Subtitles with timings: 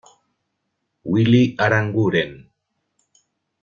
[1.11, 2.31] Willy Aranguren.